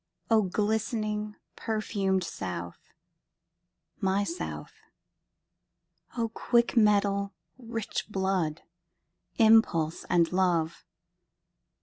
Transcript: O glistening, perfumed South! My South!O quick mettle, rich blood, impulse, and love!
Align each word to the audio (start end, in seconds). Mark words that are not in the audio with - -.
O 0.31 0.41
glistening, 0.41 1.35
perfumed 1.55 2.23
South! 2.23 2.91
My 3.99 4.23
South!O 4.23 6.29
quick 6.29 6.75
mettle, 6.75 7.35
rich 7.59 8.07
blood, 8.09 8.63
impulse, 9.37 10.03
and 10.09 10.33
love! 10.33 10.83